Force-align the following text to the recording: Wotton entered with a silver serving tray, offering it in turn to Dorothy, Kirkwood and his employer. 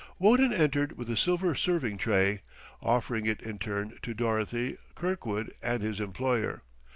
Wotton 0.17 0.51
entered 0.51 0.97
with 0.97 1.11
a 1.11 1.15
silver 1.15 1.53
serving 1.53 1.99
tray, 1.99 2.41
offering 2.81 3.27
it 3.27 3.39
in 3.39 3.59
turn 3.59 3.99
to 4.01 4.15
Dorothy, 4.15 4.79
Kirkwood 4.95 5.53
and 5.61 5.83
his 5.83 5.99
employer. 5.99 6.63